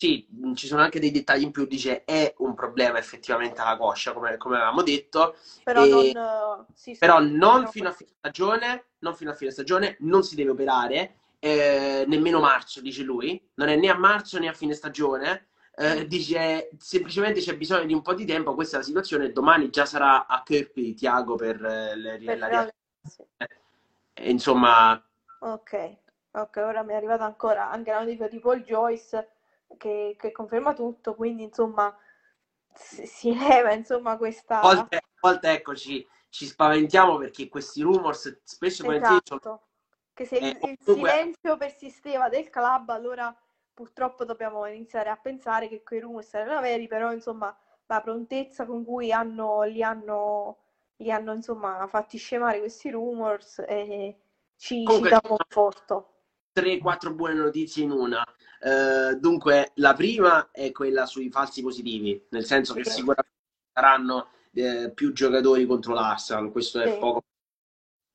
[0.00, 4.14] Sì, ci sono anche dei dettagli in più, dice è un problema effettivamente alla coscia,
[4.14, 5.36] come, come avevamo detto.
[5.62, 6.12] Però e...
[6.14, 10.36] non, sì, però non fino a fine stagione, non fino a fine stagione, non si
[10.36, 13.46] deve operare, eh, nemmeno marzo, dice lui.
[13.56, 15.48] Non è né a marzo né a fine stagione.
[15.76, 19.68] Eh, dice semplicemente c'è bisogno di un po' di tempo, questa è la situazione, domani
[19.68, 22.74] già sarà a Kirby Tiago per, eh, le, per la riazione.
[24.14, 24.98] Eh, insomma,
[25.40, 25.96] Ok,
[26.32, 29.28] ok, ora mi è arrivata ancora anche la notifica di Paul Joyce
[29.76, 31.94] che, che conferma tutto, quindi insomma
[32.74, 34.60] si, si leva insomma questa...
[34.60, 39.38] A volte, a volte ecco, ci, spaventiamo perché questi rumors spesso esatto.
[39.42, 39.62] sono...
[40.12, 43.34] Che se il, eh, il silenzio persisteva del club, allora
[43.72, 47.56] purtroppo dobbiamo iniziare a pensare che quei rumors erano veri, però insomma
[47.86, 50.58] la prontezza con cui hanno, li hanno,
[50.96, 54.20] li hanno insomma fatti scemare questi rumors e
[54.56, 56.14] ci, Comunque, ci dà conforto.
[56.54, 58.22] 3-4 buone notizie in una.
[58.62, 62.90] Uh, dunque, la prima è quella sui falsi positivi, nel senso che sì.
[62.90, 63.36] sicuramente
[63.72, 66.98] saranno eh, più giocatori contro l'Arsenal, questo è sì.
[66.98, 67.24] poco.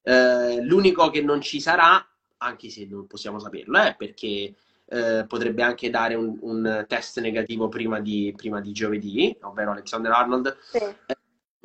[0.04, 4.54] Uh, l'unico che non ci sarà, anche se non possiamo saperlo, è perché
[4.86, 10.12] uh, potrebbe anche dare un, un test negativo prima di, prima di, giovedì, ovvero Alexander
[10.12, 10.80] Arnold, sì.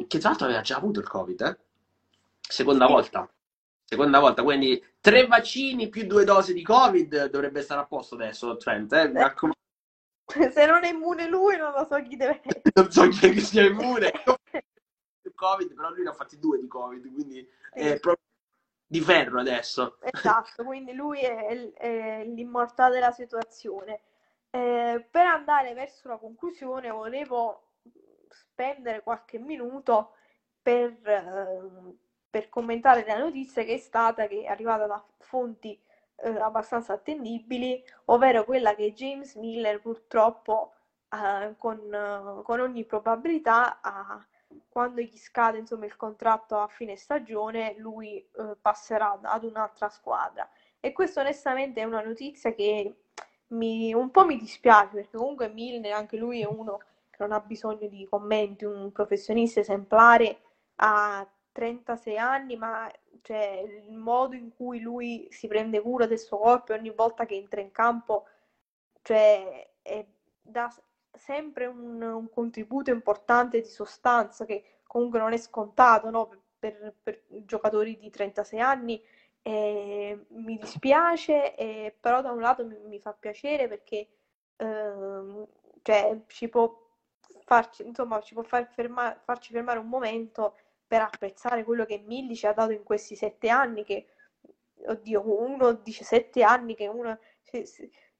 [0.07, 1.59] che tra l'altro aveva già avuto il Covid, eh?
[2.41, 3.29] seconda volta
[3.91, 8.57] seconda volta, quindi tre vaccini più due dosi di Covid dovrebbe stare a posto adesso,
[8.57, 8.93] Trent.
[8.93, 9.13] Eh?
[10.53, 12.63] Se non è immune lui, non lo so chi deve essere.
[12.73, 14.13] non so chi, sia immune.
[15.35, 18.25] Covid, però lui ne ha fatti due di Covid, quindi è proprio
[18.87, 19.97] di ferro adesso.
[20.01, 24.03] Esatto, quindi lui è, è l'immortale della situazione.
[24.51, 27.71] Eh, per andare verso la conclusione volevo
[28.29, 30.13] spendere qualche minuto
[30.61, 31.97] per eh,
[32.31, 35.79] per commentare la notizia che è stata, che è arrivata da fonti
[36.23, 40.75] eh, abbastanza attendibili, ovvero quella che James Miller purtroppo
[41.11, 43.81] eh, con, con, ogni probabilità
[44.69, 50.49] quando gli scade insomma, il contratto a fine stagione lui eh, passerà ad un'altra squadra.
[50.79, 52.95] E questo onestamente è una notizia che
[53.49, 56.79] mi, un po' mi dispiace perché comunque Milner anche lui è uno
[57.11, 60.41] che non ha bisogno di commenti, un professionista esemplare,
[60.77, 62.91] ha 36 anni, ma
[63.23, 67.35] cioè, il modo in cui lui si prende cura del suo corpo ogni volta che
[67.35, 68.27] entra in campo,
[69.03, 70.07] cioè, è,
[70.41, 70.73] dà
[71.13, 76.29] sempre un, un, contributo importante di sostanza che comunque non è scontato, no?
[76.59, 79.03] per, per giocatori di 36 anni
[79.43, 84.09] e mi dispiace, e, però da un lato mi, mi fa piacere perché
[84.57, 85.47] ehm,
[85.83, 86.89] cioè, ci può
[87.45, 90.57] farci, insomma, ci può far ferma- farci fermare un momento
[90.91, 94.09] per apprezzare quello che Milli ci ha dato in questi sette anni, che,
[94.89, 97.17] oddio, uno dice sette anni che uno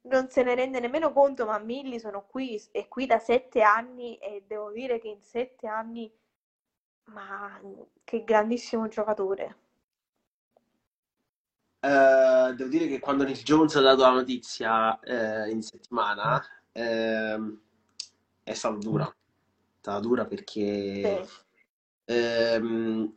[0.03, 4.15] non se ne rende nemmeno conto, ma Milli sono qui, è qui da sette anni
[4.19, 6.09] e devo dire che in sette anni,
[7.07, 7.59] ma
[8.05, 9.57] che grandissimo giocatore.
[11.81, 16.37] Uh, devo dire che quando Nick Jones ha dato la notizia uh, in settimana
[16.71, 17.59] uh,
[18.43, 19.03] è stata dura.
[19.03, 21.49] È stata dura perché sì.
[22.11, 23.13] Ehm,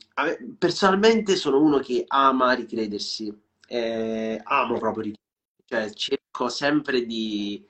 [0.57, 3.36] personalmente sono uno che ama ricredersi,
[3.66, 7.66] eh, amo proprio ricredersi, cioè cerco sempre di,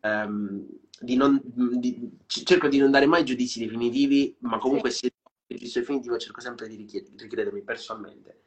[0.00, 0.66] ehm,
[0.98, 4.98] di non, di, cerco di non dare mai giudizi definitivi, ma comunque sì.
[4.98, 5.06] se
[5.46, 6.76] il giudizio definitivo cerco sempre di
[7.16, 8.40] ricredermi personalmente.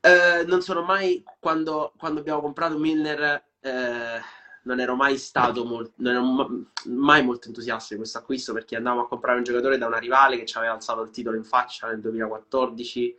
[0.00, 4.20] Eh, non sono mai, quando, quando abbiamo comprato Milner, eh,
[4.62, 9.02] non ero mai stato molto, non ero mai molto entusiasta di questo acquisto perché andavamo
[9.02, 11.88] a comprare un giocatore da una rivale che ci aveva alzato il titolo in faccia
[11.88, 13.16] nel 2014.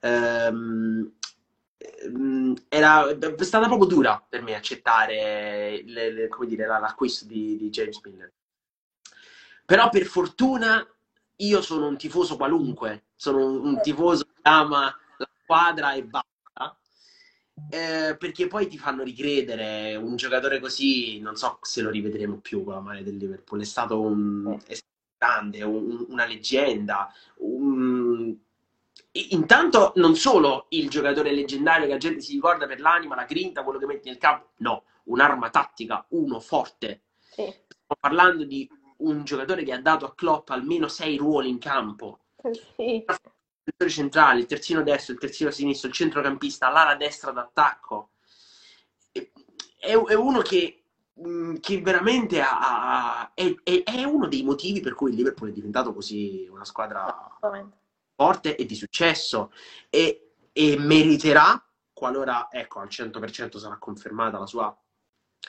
[0.00, 1.12] Ehm,
[1.78, 7.70] ehm, era è stata proprio dura per me accettare le, le, dire, l'acquisto di, di
[7.70, 8.32] James Miller.
[9.64, 10.86] Però per fortuna
[11.36, 16.30] io sono un tifoso qualunque, sono un, un tifoso che ama la squadra e basta
[17.70, 22.64] eh, perché poi ti fanno ricredere un giocatore così, non so se lo rivedremo più
[22.64, 27.12] con la maglia del Liverpool, è stato un è stato grande, un, una leggenda.
[27.38, 28.36] Un...
[29.30, 33.62] Intanto non solo il giocatore leggendario che la gente si ricorda per l'anima, la grinta,
[33.62, 37.02] quello che metti nel campo, no, un'arma tattica, uno forte.
[37.18, 37.42] Sì.
[37.42, 42.18] Stiamo parlando di un giocatore che ha dato a Klopp almeno sei ruoli in campo.
[42.76, 43.04] Sì
[43.64, 48.10] difensori centrali, il terzino destro, il terzino sinistro, il centrocampista, l'ala destra d'attacco.
[49.12, 49.28] È,
[49.78, 50.84] è uno che,
[51.20, 55.92] mm, che veramente ha, è, è, uno dei motivi per cui il Liverpool è diventato
[55.92, 57.38] così una squadra
[58.14, 59.52] forte e di successo
[59.90, 64.76] e, e meriterà, qualora ecco, al 100% sarà confermata la sua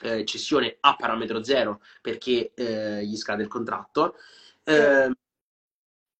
[0.02, 4.16] eh, cessione a parametro zero perché eh, gli scade il contratto.
[4.64, 5.10] Eh,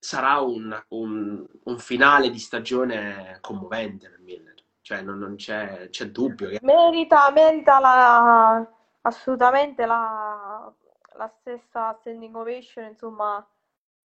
[0.05, 4.55] sarà un, un, un, finale di stagione commovente per Miller.
[4.83, 6.51] Cioè, non, non c'è, c'è, dubbio.
[6.51, 6.59] Che...
[6.61, 10.71] Merita, merita la, assolutamente la,
[11.15, 13.49] la, stessa standing ovation, insomma,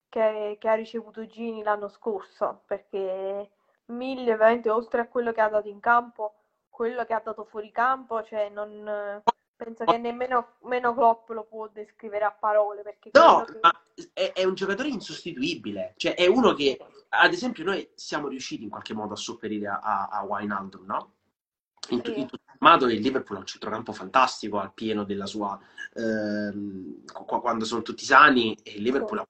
[0.08, 3.50] che, che, ha ricevuto Gini l'anno scorso, perché
[3.88, 6.36] Miller, veramente, oltre a quello che ha dato in campo,
[6.70, 9.22] quello che ha dato fuori campo, cioè non
[9.60, 12.82] Penso che nemmeno meno Klopp lo può descrivere a parole.
[12.82, 13.60] Perché no, che...
[13.62, 13.70] ma
[14.14, 15.94] è, è, un giocatore insostituibile.
[15.98, 16.78] Cioè, è uno che,
[17.10, 21.14] ad esempio, noi siamo riusciti in qualche modo a sopperire a, a Wijnaldum, no?
[21.90, 25.60] In, in tutto sommato il Liverpool ha un centrocampo fantastico al pieno della sua...
[25.96, 29.28] Ehm, quando sono tutti sani, il Liverpool ha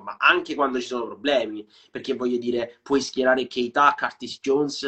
[0.00, 4.84] ma anche quando ci sono problemi, perché voglio dire, puoi schierare Keita, Curtis Jones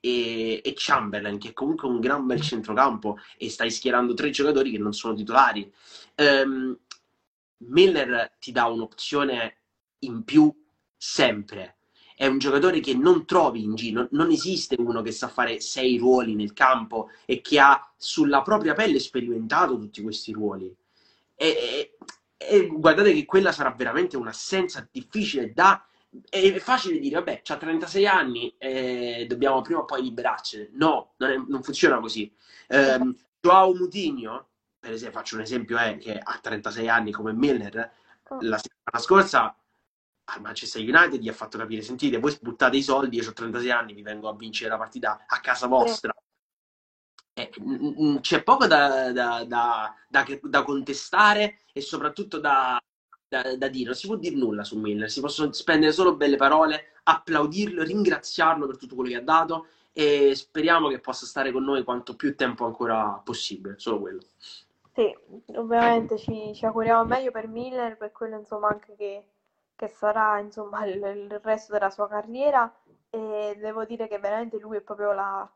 [0.00, 4.72] e, e, Chamberlain, che è comunque un gran bel centrocampo, e stai schierando tre giocatori
[4.72, 5.72] che non sono titolari.
[6.16, 6.76] Um,
[7.68, 9.56] Miller ti dà un'opzione
[10.00, 10.52] in più
[10.96, 11.78] sempre.
[12.16, 15.98] È un giocatore che non trovi in giro, non esiste uno che sa fare sei
[15.98, 20.72] ruoli nel campo e che ha sulla propria pelle sperimentato tutti questi ruoli.
[21.34, 21.96] E, e,
[22.36, 25.84] e guardate che quella sarà veramente un'assenza difficile da
[26.28, 30.70] è facile dire, vabbè, ha 36 anni, eh, dobbiamo prima o poi liberarcene.
[30.74, 32.32] No, non, è, non funziona così.
[32.68, 32.98] Eh,
[33.40, 34.50] Joao Mutigno,
[34.84, 37.90] per esempio, faccio un esempio, eh, che ha 36 anni come Milner,
[38.28, 38.38] oh.
[38.42, 39.56] la settimana scorsa
[40.24, 43.70] al Manchester United gli ha fatto capire, sentite, voi buttate i soldi, io ho 36
[43.70, 46.14] anni, vi vengo a vincere la partita a casa vostra.
[47.32, 47.50] Eh,
[48.20, 52.78] c'è poco da, da, da, da, contestare e soprattutto da,
[53.26, 57.82] dire, non si può dire nulla su Miller, si possono spendere solo belle parole, applaudirlo,
[57.82, 59.66] ringraziarlo per tutto quello che ha dato
[59.96, 64.20] e speriamo che possa stare con noi quanto più tempo ancora possibile, solo quello.
[64.94, 65.12] Sì,
[65.56, 69.26] ovviamente ci, ci auguriamo meglio per Miller, per quello insomma anche che,
[69.74, 72.72] che sarà insomma il, il, resto della sua carriera.
[73.10, 75.50] E devo dire che veramente lui è proprio la,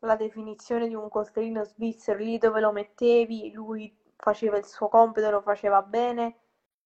[0.00, 5.28] la definizione di un costellino svizzero, lì dove lo mettevi, lui faceva il suo compito,
[5.30, 6.36] lo faceva bene.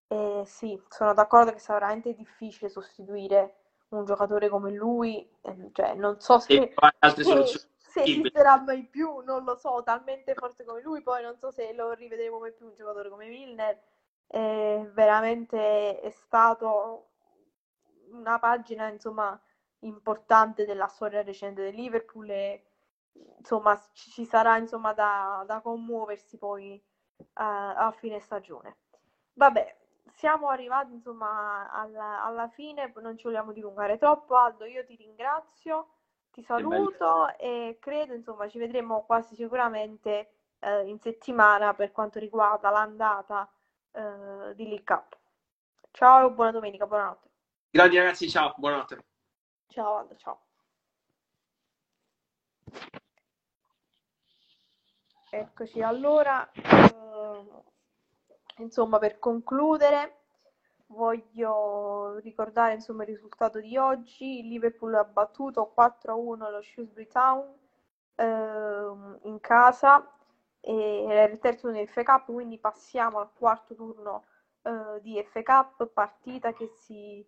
[0.06, 3.56] E sì, sono d'accordo che sarà veramente difficile sostituire
[3.88, 6.72] un giocatore come lui, ehm, cioè non so se,
[7.44, 7.60] se,
[7.94, 11.72] se esisterà mai più, non lo so, talmente forte come lui, poi non so se
[11.74, 13.80] lo rivedremo mai più un giocatore come Milner,
[14.26, 17.10] eh, veramente è stato
[18.10, 19.40] una pagina insomma
[19.80, 22.64] importante della storia recente del Liverpool e
[23.38, 26.82] insomma ci sarà insomma da, da commuoversi poi
[27.16, 28.78] uh, a fine stagione.
[29.34, 29.76] Vabbè,
[30.14, 34.36] siamo arrivati insomma alla, alla, fine, non ci vogliamo dilungare troppo.
[34.36, 35.93] Aldo, io ti ringrazio,
[36.34, 42.70] ti saluto e credo insomma ci vedremo quasi sicuramente eh, in settimana per quanto riguarda
[42.70, 43.48] l'andata
[43.92, 45.16] eh, di League Cup.
[45.92, 47.28] Ciao, buona domenica, buonanotte.
[47.70, 49.04] Grazie ragazzi, ciao, buonanotte.
[49.68, 50.40] Ciao Aldo, ciao.
[55.30, 57.62] Eccoci, allora, eh,
[58.58, 60.23] insomma, per concludere,
[60.86, 64.40] voglio ricordare insomma, il risultato di oggi.
[64.40, 67.54] Il Liverpool ha battuto 4-1 lo Shrewsbury Town
[68.16, 68.24] eh,
[69.22, 70.08] in casa,
[70.60, 74.24] e era il terzo del FA Cup, quindi passiamo al quarto turno
[74.62, 77.26] eh, di FA partita che si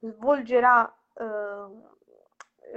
[0.00, 1.24] svolgerà eh,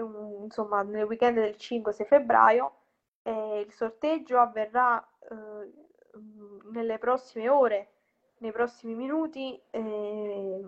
[0.02, 2.76] un, insomma, nel weekend del 5-6 febbraio.
[3.24, 5.72] il sorteggio avverrà eh,
[6.72, 8.01] nelle prossime ore,
[8.42, 9.60] nei prossimi minuti.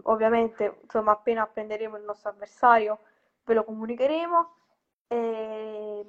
[0.03, 2.99] ovviamente, insomma, appena apprenderemo il nostro avversario,
[3.43, 4.55] ve lo comunicheremo.
[5.07, 6.05] E,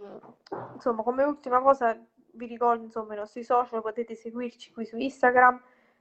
[0.75, 1.99] insomma, come ultima cosa,
[2.35, 5.61] vi ricordo insomma i nostri social, potete seguirci qui su Instagram,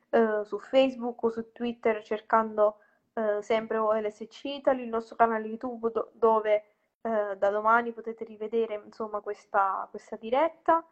[0.09, 2.78] eh, su Facebook o su Twitter cercando
[3.14, 6.64] eh, sempre OLSC Italy, il nostro canale YouTube do- dove
[7.01, 10.86] eh, da domani potete rivedere insomma questa, questa diretta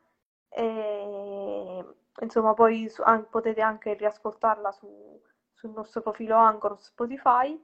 [0.54, 1.86] e
[2.22, 5.22] insomma poi su, an- potete anche riascoltarla su,
[5.54, 7.60] sul nostro profilo Anchor Spotify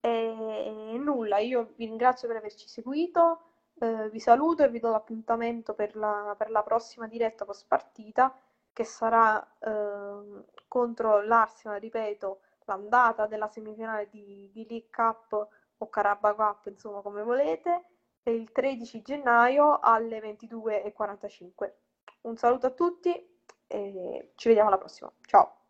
[0.00, 3.40] e, e nulla, io vi ringrazio per averci seguito
[3.80, 8.36] eh, vi saluto e vi do l'appuntamento per la, per la prossima diretta post partita
[8.72, 15.48] che sarà eh, contro l'Arsenal, ripeto, l'andata della semifinale di, di League Cup
[15.78, 17.84] o Carabao Cup, insomma come volete,
[18.24, 21.72] il 13 gennaio alle 22.45.
[22.24, 23.12] Un saluto a tutti
[23.66, 25.12] e ci vediamo alla prossima.
[25.26, 25.63] Ciao!